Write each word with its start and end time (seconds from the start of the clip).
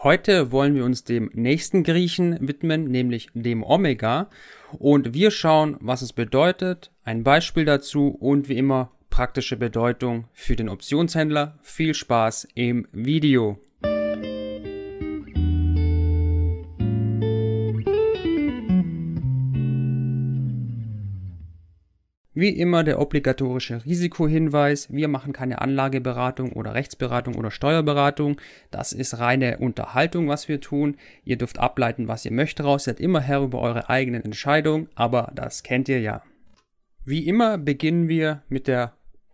Heute 0.00 0.52
wollen 0.52 0.76
wir 0.76 0.84
uns 0.84 1.02
dem 1.02 1.28
nächsten 1.34 1.82
Griechen 1.82 2.38
widmen, 2.46 2.84
nämlich 2.84 3.30
dem 3.34 3.64
Omega. 3.64 4.30
Und 4.78 5.12
wir 5.12 5.32
schauen, 5.32 5.76
was 5.80 6.02
es 6.02 6.12
bedeutet, 6.12 6.92
ein 7.02 7.24
Beispiel 7.24 7.64
dazu 7.64 8.06
und 8.08 8.48
wie 8.48 8.58
immer 8.58 8.92
praktische 9.10 9.56
Bedeutung 9.56 10.28
für 10.32 10.54
den 10.54 10.68
Optionshändler. 10.68 11.58
Viel 11.62 11.94
Spaß 11.94 12.46
im 12.54 12.86
Video. 12.92 13.58
Wie 22.38 22.50
immer 22.50 22.84
der 22.84 23.00
obligatorische 23.00 23.84
Risikohinweis. 23.84 24.92
Wir 24.92 25.08
machen 25.08 25.32
keine 25.32 25.60
Anlageberatung 25.60 26.52
oder 26.52 26.72
Rechtsberatung 26.72 27.34
oder 27.34 27.50
Steuerberatung. 27.50 28.40
Das 28.70 28.92
ist 28.92 29.18
reine 29.18 29.58
Unterhaltung, 29.58 30.28
was 30.28 30.48
wir 30.48 30.60
tun. 30.60 30.96
Ihr 31.24 31.36
dürft 31.36 31.58
ableiten, 31.58 32.06
was 32.06 32.24
ihr 32.24 32.30
möchtet 32.30 32.64
raus. 32.64 32.84
Seid 32.84 33.00
immer 33.00 33.20
Herr 33.20 33.42
über 33.42 33.60
eure 33.60 33.88
eigenen 33.88 34.22
Entscheidungen, 34.22 34.88
aber 34.94 35.32
das 35.34 35.64
kennt 35.64 35.88
ihr 35.88 35.98
ja. 35.98 36.22
Wie 37.04 37.26
immer 37.26 37.58
beginnen 37.58 38.08
wir 38.08 38.44
mit 38.48 38.68
der 38.68 38.92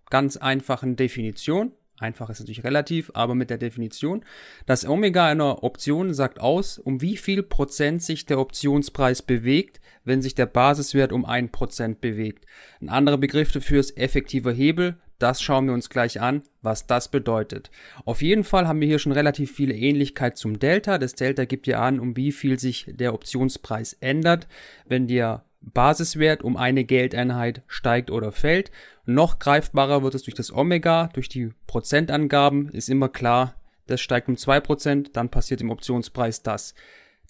ganz 0.08 0.38
einfachen 0.38 0.96
Definition. 0.96 1.72
Einfach 1.98 2.28
ist 2.28 2.40
natürlich 2.40 2.64
relativ, 2.64 3.12
aber 3.14 3.36
mit 3.36 3.50
der 3.50 3.58
Definition. 3.58 4.24
Das 4.66 4.86
Omega 4.86 5.26
einer 5.28 5.62
Option 5.62 6.12
sagt 6.12 6.40
aus, 6.40 6.78
um 6.78 7.00
wie 7.00 7.16
viel 7.16 7.42
Prozent 7.44 8.02
sich 8.02 8.26
der 8.26 8.40
Optionspreis 8.40 9.22
bewegt, 9.22 9.80
wenn 10.04 10.20
sich 10.20 10.34
der 10.34 10.46
Basiswert 10.46 11.12
um 11.12 11.24
ein 11.24 11.50
Prozent 11.52 12.00
bewegt. 12.00 12.46
Ein 12.80 12.88
anderer 12.88 13.18
Begriff 13.18 13.52
dafür 13.52 13.78
ist 13.78 13.96
effektiver 13.96 14.52
Hebel. 14.52 14.96
Das 15.20 15.40
schauen 15.40 15.66
wir 15.66 15.72
uns 15.72 15.88
gleich 15.88 16.20
an, 16.20 16.42
was 16.62 16.88
das 16.88 17.08
bedeutet. 17.08 17.70
Auf 18.04 18.20
jeden 18.20 18.42
Fall 18.42 18.66
haben 18.66 18.80
wir 18.80 18.88
hier 18.88 18.98
schon 18.98 19.12
relativ 19.12 19.52
viele 19.52 19.74
Ähnlichkeit 19.74 20.36
zum 20.36 20.58
Delta. 20.58 20.98
Das 20.98 21.14
Delta 21.14 21.44
gibt 21.44 21.68
ja 21.68 21.80
an, 21.80 22.00
um 22.00 22.16
wie 22.16 22.32
viel 22.32 22.58
sich 22.58 22.86
der 22.88 23.14
Optionspreis 23.14 23.92
ändert, 24.00 24.48
wenn 24.86 25.06
der 25.06 25.44
Basiswert 25.72 26.42
um 26.42 26.56
eine 26.56 26.84
Geldeinheit 26.84 27.62
steigt 27.66 28.10
oder 28.10 28.32
fällt. 28.32 28.70
Noch 29.06 29.38
greifbarer 29.38 30.02
wird 30.02 30.14
es 30.14 30.22
durch 30.22 30.34
das 30.34 30.52
Omega, 30.52 31.08
durch 31.12 31.28
die 31.28 31.50
Prozentangaben 31.66 32.68
ist 32.68 32.88
immer 32.88 33.08
klar, 33.08 33.54
das 33.86 34.00
steigt 34.00 34.28
um 34.28 34.36
zwei 34.36 34.60
Prozent, 34.60 35.16
dann 35.16 35.30
passiert 35.30 35.60
im 35.60 35.70
Optionspreis 35.70 36.42
das. 36.42 36.74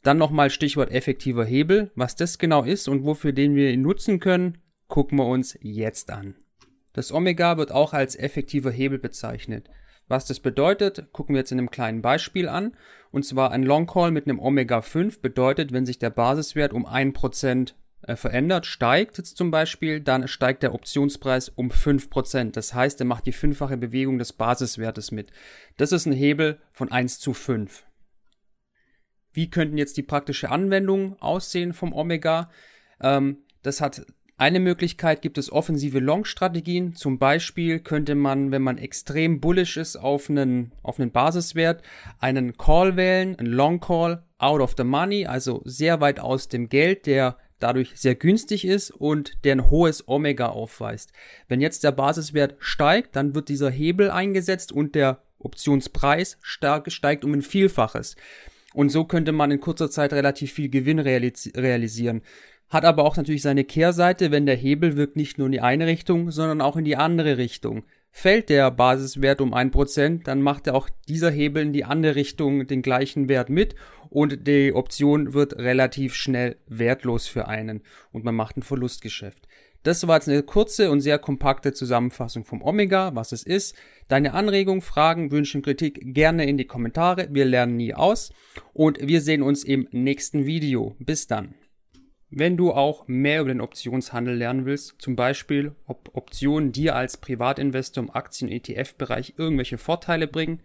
Dann 0.02 0.18
nochmal 0.18 0.50
Stichwort 0.50 0.90
effektiver 0.90 1.44
Hebel. 1.44 1.90
Was 1.94 2.14
das 2.14 2.38
genau 2.38 2.62
ist 2.62 2.88
und 2.88 3.04
wofür 3.04 3.32
den 3.32 3.54
wir 3.54 3.70
ihn 3.70 3.82
nutzen 3.82 4.20
können, 4.20 4.58
gucken 4.86 5.18
wir 5.18 5.26
uns 5.26 5.58
jetzt 5.62 6.10
an. 6.10 6.36
Das 6.92 7.10
Omega 7.10 7.56
wird 7.56 7.72
auch 7.72 7.92
als 7.92 8.14
effektiver 8.14 8.70
Hebel 8.70 8.98
bezeichnet. 8.98 9.68
Was 10.06 10.26
das 10.26 10.40
bedeutet, 10.40 11.12
gucken 11.12 11.34
wir 11.34 11.40
jetzt 11.40 11.52
in 11.52 11.58
einem 11.58 11.70
kleinen 11.70 12.02
Beispiel 12.02 12.48
an. 12.48 12.76
Und 13.10 13.24
zwar 13.24 13.50
ein 13.50 13.62
Long 13.62 13.86
Call 13.86 14.10
mit 14.10 14.26
einem 14.26 14.38
Omega 14.38 14.82
5 14.82 15.20
bedeutet, 15.20 15.72
wenn 15.72 15.86
sich 15.86 15.98
der 15.98 16.10
Basiswert 16.10 16.72
um 16.72 16.84
ein 16.84 17.12
Prozent 17.14 17.70
äh, 17.72 17.83
verändert, 18.16 18.66
steigt 18.66 19.18
jetzt 19.18 19.36
zum 19.36 19.50
Beispiel, 19.50 20.00
dann 20.00 20.28
steigt 20.28 20.62
der 20.62 20.74
Optionspreis 20.74 21.48
um 21.48 21.70
5%. 21.70 22.52
Das 22.52 22.74
heißt, 22.74 23.00
er 23.00 23.06
macht 23.06 23.26
die 23.26 23.32
fünffache 23.32 23.76
Bewegung 23.76 24.18
des 24.18 24.32
Basiswertes 24.32 25.10
mit. 25.10 25.32
Das 25.76 25.92
ist 25.92 26.06
ein 26.06 26.12
Hebel 26.12 26.60
von 26.72 26.90
1 26.90 27.18
zu 27.18 27.32
5. 27.32 27.84
Wie 29.32 29.50
könnten 29.50 29.78
jetzt 29.78 29.96
die 29.96 30.02
praktische 30.02 30.50
Anwendung 30.50 31.20
aussehen 31.20 31.72
vom 31.72 31.92
Omega? 31.92 32.50
Ähm, 33.00 33.38
das 33.62 33.80
hat 33.80 34.06
eine 34.36 34.58
Möglichkeit 34.58 35.22
gibt 35.22 35.38
es 35.38 35.52
offensive 35.52 36.00
Long-Strategien. 36.00 36.94
Zum 36.94 37.18
Beispiel 37.18 37.78
könnte 37.78 38.16
man, 38.16 38.50
wenn 38.50 38.62
man 38.62 38.78
extrem 38.78 39.40
bullish 39.40 39.76
ist 39.76 39.96
auf 39.96 40.28
einen, 40.28 40.72
auf 40.82 40.98
einen 40.98 41.12
Basiswert, 41.12 41.82
einen 42.18 42.56
Call 42.56 42.96
wählen, 42.96 43.38
einen 43.38 43.52
Long 43.52 43.78
Call, 43.78 44.24
out 44.38 44.60
of 44.60 44.74
the 44.76 44.84
money, 44.84 45.26
also 45.26 45.62
sehr 45.64 46.00
weit 46.00 46.18
aus 46.18 46.48
dem 46.48 46.68
Geld, 46.68 47.06
der 47.06 47.38
dadurch 47.64 47.92
sehr 47.94 48.14
günstig 48.14 48.66
ist 48.66 48.90
und 48.90 49.44
der 49.44 49.56
ein 49.56 49.70
hohes 49.70 50.06
Omega 50.06 50.48
aufweist. 50.48 51.12
Wenn 51.48 51.60
jetzt 51.60 51.82
der 51.82 51.92
Basiswert 51.92 52.56
steigt, 52.58 53.16
dann 53.16 53.34
wird 53.34 53.48
dieser 53.48 53.70
Hebel 53.70 54.10
eingesetzt 54.10 54.70
und 54.70 54.94
der 54.94 55.22
Optionspreis 55.38 56.38
steigt 56.42 57.24
um 57.24 57.32
ein 57.32 57.42
Vielfaches. 57.42 58.16
Und 58.74 58.90
so 58.90 59.04
könnte 59.04 59.32
man 59.32 59.50
in 59.50 59.60
kurzer 59.60 59.90
Zeit 59.90 60.12
relativ 60.12 60.52
viel 60.52 60.68
Gewinn 60.68 60.98
realis 60.98 61.50
realisieren. 61.56 62.22
Hat 62.68 62.84
aber 62.84 63.04
auch 63.04 63.16
natürlich 63.16 63.42
seine 63.42 63.64
Kehrseite, 63.64 64.30
wenn 64.30 64.46
der 64.46 64.56
Hebel 64.56 64.96
wirkt 64.96 65.16
nicht 65.16 65.38
nur 65.38 65.46
in 65.46 65.52
die 65.52 65.60
eine 65.60 65.86
Richtung, 65.86 66.30
sondern 66.30 66.60
auch 66.60 66.76
in 66.76 66.84
die 66.84 66.96
andere 66.96 67.38
Richtung. 67.38 67.84
Fällt 68.16 68.48
der 68.48 68.70
Basiswert 68.70 69.40
um 69.40 69.52
ein 69.52 69.72
Prozent, 69.72 70.28
dann 70.28 70.40
macht 70.40 70.68
auch 70.68 70.88
dieser 71.08 71.32
Hebel 71.32 71.64
in 71.64 71.72
die 71.72 71.84
andere 71.84 72.14
Richtung 72.14 72.64
den 72.64 72.80
gleichen 72.80 73.28
Wert 73.28 73.50
mit 73.50 73.74
und 74.08 74.46
die 74.46 74.72
Option 74.72 75.34
wird 75.34 75.58
relativ 75.58 76.14
schnell 76.14 76.56
wertlos 76.68 77.26
für 77.26 77.48
einen 77.48 77.82
und 78.12 78.24
man 78.24 78.36
macht 78.36 78.56
ein 78.56 78.62
Verlustgeschäft. 78.62 79.48
Das 79.82 80.06
war 80.06 80.14
jetzt 80.14 80.28
eine 80.28 80.44
kurze 80.44 80.92
und 80.92 81.00
sehr 81.00 81.18
kompakte 81.18 81.72
Zusammenfassung 81.72 82.44
vom 82.44 82.62
Omega, 82.62 83.16
was 83.16 83.32
es 83.32 83.42
ist. 83.42 83.74
Deine 84.06 84.32
Anregungen, 84.32 84.80
Fragen, 84.80 85.32
Wünsche 85.32 85.58
und 85.58 85.64
Kritik 85.64 86.14
gerne 86.14 86.46
in 86.46 86.56
die 86.56 86.66
Kommentare. 86.66 87.28
Wir 87.32 87.44
lernen 87.44 87.76
nie 87.76 87.94
aus 87.94 88.32
und 88.72 89.00
wir 89.02 89.22
sehen 89.22 89.42
uns 89.42 89.64
im 89.64 89.88
nächsten 89.90 90.46
Video. 90.46 90.94
Bis 91.00 91.26
dann. 91.26 91.56
Wenn 92.36 92.56
du 92.56 92.72
auch 92.72 93.06
mehr 93.06 93.42
über 93.42 93.50
den 93.50 93.60
Optionshandel 93.60 94.34
lernen 94.34 94.66
willst, 94.66 94.96
zum 94.98 95.14
Beispiel, 95.14 95.70
ob 95.86 96.10
Optionen 96.14 96.72
dir 96.72 96.96
als 96.96 97.16
Privatinvestor 97.16 98.02
im 98.02 98.10
Aktien-ETF-Bereich 98.10 99.34
irgendwelche 99.36 99.78
Vorteile 99.78 100.26
bringen, 100.26 100.60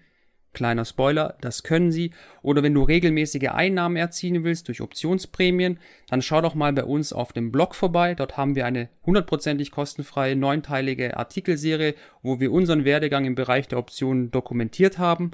kleiner 0.51 0.83
Spoiler, 0.83 1.37
das 1.41 1.61
können 1.61 1.91
sie, 1.91 2.09
oder 2.41 2.63
wenn 2.63 2.73
du 2.73 2.81
regelmäßige 2.81 3.49
Einnahmen 3.49 3.97
erzielen 3.97 4.43
willst 4.43 4.67
durch 4.67 4.81
Optionsprämien, 4.81 5.77
dann 6.09 6.23
schau 6.23 6.41
doch 6.41 6.55
mal 6.55 6.73
bei 6.73 6.85
uns 6.85 7.13
auf 7.13 7.33
dem 7.33 7.51
Blog 7.51 7.75
vorbei. 7.75 8.15
Dort 8.15 8.35
haben 8.35 8.55
wir 8.55 8.65
eine 8.65 8.89
hundertprozentig 9.05 9.69
kostenfreie 9.69 10.35
neunteilige 10.35 11.17
Artikelserie, 11.17 11.93
wo 12.23 12.39
wir 12.39 12.51
unseren 12.51 12.83
Werdegang 12.83 13.25
im 13.25 13.35
Bereich 13.35 13.67
der 13.67 13.77
Optionen 13.77 14.31
dokumentiert 14.31 14.97
haben 14.97 15.33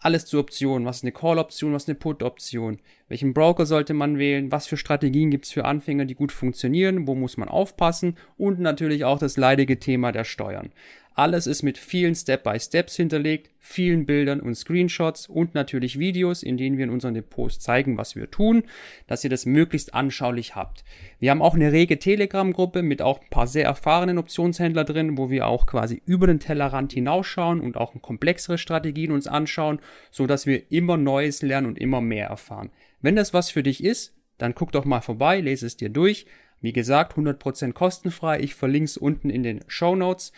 alles 0.00 0.26
zu 0.26 0.38
Optionen. 0.38 0.86
Was 0.86 0.98
ist 0.98 1.04
eine 1.04 1.12
Call-Option, 1.12 1.72
was 1.72 1.84
ist 1.84 1.88
eine 1.88 1.98
Put-Option? 1.98 2.78
Welchen 3.08 3.34
Broker 3.34 3.66
sollte 3.66 3.94
man 3.94 4.18
wählen? 4.18 4.50
Was 4.50 4.66
für 4.66 4.76
Strategien 4.76 5.30
gibt 5.30 5.44
es 5.44 5.52
für 5.52 5.64
Anfänger, 5.64 6.06
die 6.06 6.14
gut 6.14 6.32
funktionieren? 6.32 7.06
Wo 7.06 7.14
muss 7.14 7.36
man 7.36 7.48
aufpassen? 7.48 8.16
Und 8.36 8.60
natürlich 8.60 9.04
auch 9.04 9.18
das 9.18 9.36
leidige 9.36 9.78
Thema 9.78 10.10
der 10.10 10.24
Steuern. 10.24 10.72
Alles 11.20 11.46
ist 11.46 11.62
mit 11.62 11.76
vielen 11.76 12.14
Step-by-Steps 12.14 12.96
hinterlegt, 12.96 13.50
vielen 13.58 14.06
Bildern 14.06 14.40
und 14.40 14.54
Screenshots 14.54 15.26
und 15.26 15.54
natürlich 15.54 15.98
Videos, 15.98 16.42
in 16.42 16.56
denen 16.56 16.78
wir 16.78 16.84
in 16.84 16.90
unseren 16.90 17.12
Depots 17.12 17.58
zeigen, 17.58 17.98
was 17.98 18.16
wir 18.16 18.30
tun, 18.30 18.62
dass 19.06 19.22
ihr 19.22 19.28
das 19.28 19.44
möglichst 19.44 19.92
anschaulich 19.92 20.56
habt. 20.56 20.82
Wir 21.18 21.30
haben 21.30 21.42
auch 21.42 21.54
eine 21.54 21.72
rege 21.72 21.98
Telegram-Gruppe 21.98 22.82
mit 22.82 23.02
auch 23.02 23.20
ein 23.20 23.28
paar 23.28 23.46
sehr 23.46 23.66
erfahrenen 23.66 24.16
Optionshändler 24.16 24.84
drin, 24.84 25.18
wo 25.18 25.28
wir 25.28 25.46
auch 25.46 25.66
quasi 25.66 26.00
über 26.06 26.26
den 26.26 26.40
Tellerrand 26.40 26.94
hinausschauen 26.94 27.60
und 27.60 27.76
auch 27.76 27.92
komplexere 28.00 28.56
Strategien 28.56 29.12
uns 29.12 29.26
anschauen, 29.26 29.80
so 30.10 30.26
dass 30.26 30.46
wir 30.46 30.72
immer 30.72 30.96
Neues 30.96 31.42
lernen 31.42 31.66
und 31.66 31.78
immer 31.78 32.00
mehr 32.00 32.28
erfahren. 32.28 32.70
Wenn 33.02 33.16
das 33.16 33.34
was 33.34 33.50
für 33.50 33.62
dich 33.62 33.84
ist, 33.84 34.14
dann 34.38 34.54
guck 34.54 34.72
doch 34.72 34.86
mal 34.86 35.02
vorbei, 35.02 35.42
lese 35.42 35.66
es 35.66 35.76
dir 35.76 35.90
durch. 35.90 36.24
Wie 36.62 36.72
gesagt, 36.72 37.16
100% 37.16 37.72
kostenfrei. 37.72 38.40
Ich 38.40 38.54
verlinke 38.54 38.84
es 38.86 38.96
unten 38.96 39.30
in 39.30 39.42
den 39.42 39.60
Show 39.66 39.96
Notes. 39.96 40.32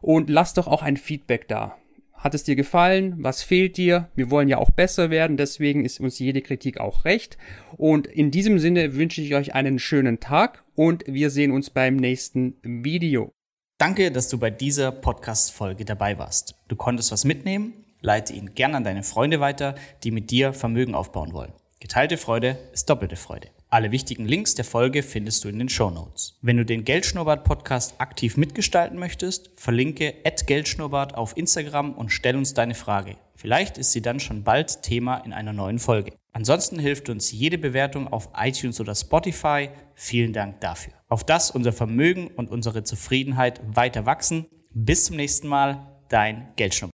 Und 0.00 0.30
lass 0.30 0.54
doch 0.54 0.66
auch 0.66 0.82
ein 0.82 0.96
Feedback 0.96 1.48
da. 1.48 1.76
Hat 2.18 2.34
es 2.34 2.42
dir 2.42 2.56
gefallen? 2.56 3.14
Was 3.18 3.42
fehlt 3.42 3.76
dir? 3.76 4.08
Wir 4.16 4.30
wollen 4.30 4.48
ja 4.48 4.58
auch 4.58 4.70
besser 4.70 5.08
werden, 5.10 5.36
deswegen 5.36 5.84
ist 5.84 6.00
uns 6.00 6.18
jede 6.18 6.42
Kritik 6.42 6.80
auch 6.80 7.04
recht. 7.04 7.38
Und 7.76 8.08
in 8.08 8.32
diesem 8.32 8.58
Sinne 8.58 8.94
wünsche 8.94 9.22
ich 9.22 9.34
euch 9.36 9.54
einen 9.54 9.78
schönen 9.78 10.18
Tag 10.18 10.64
und 10.74 11.04
wir 11.06 11.30
sehen 11.30 11.52
uns 11.52 11.70
beim 11.70 11.94
nächsten 11.94 12.56
Video. 12.62 13.30
Danke, 13.78 14.10
dass 14.10 14.28
du 14.28 14.38
bei 14.38 14.50
dieser 14.50 14.90
Podcast-Folge 14.90 15.84
dabei 15.84 16.18
warst. 16.18 16.56
Du 16.66 16.74
konntest 16.74 17.12
was 17.12 17.24
mitnehmen? 17.24 17.72
Leite 18.00 18.32
ihn 18.32 18.54
gern 18.54 18.74
an 18.74 18.82
deine 18.82 19.04
Freunde 19.04 19.38
weiter, 19.38 19.76
die 20.02 20.10
mit 20.10 20.32
dir 20.32 20.52
Vermögen 20.52 20.96
aufbauen 20.96 21.32
wollen. 21.32 21.52
Geteilte 21.80 22.16
Freude 22.16 22.58
ist 22.72 22.90
doppelte 22.90 23.14
Freude. 23.14 23.50
Alle 23.68 23.92
wichtigen 23.92 24.26
Links 24.26 24.56
der 24.56 24.64
Folge 24.64 25.04
findest 25.04 25.44
du 25.44 25.48
in 25.48 25.60
den 25.60 25.68
Show 25.68 25.90
Notes. 25.90 26.36
Wenn 26.42 26.56
du 26.56 26.64
den 26.64 26.82
Geldschnurrbart 26.82 27.44
Podcast 27.44 27.94
aktiv 27.98 28.36
mitgestalten 28.36 28.98
möchtest, 28.98 29.50
verlinke 29.54 30.12
@geldschnurrbart 30.46 31.14
auf 31.14 31.36
Instagram 31.36 31.92
und 31.92 32.10
stell 32.10 32.34
uns 32.34 32.52
deine 32.52 32.74
Frage. 32.74 33.16
Vielleicht 33.36 33.78
ist 33.78 33.92
sie 33.92 34.02
dann 34.02 34.18
schon 34.18 34.42
bald 34.42 34.82
Thema 34.82 35.18
in 35.18 35.32
einer 35.32 35.52
neuen 35.52 35.78
Folge. 35.78 36.14
Ansonsten 36.32 36.80
hilft 36.80 37.10
uns 37.10 37.30
jede 37.30 37.58
Bewertung 37.58 38.08
auf 38.08 38.30
iTunes 38.36 38.80
oder 38.80 38.96
Spotify. 38.96 39.68
Vielen 39.94 40.32
Dank 40.32 40.60
dafür. 40.60 40.94
Auf 41.08 41.22
das 41.22 41.52
unser 41.52 41.72
Vermögen 41.72 42.26
und 42.26 42.50
unsere 42.50 42.82
Zufriedenheit 42.82 43.60
weiter 43.64 44.04
wachsen. 44.04 44.46
Bis 44.74 45.04
zum 45.04 45.14
nächsten 45.14 45.46
Mal, 45.46 45.86
dein 46.08 46.48
Geldschnurrbart. 46.56 46.86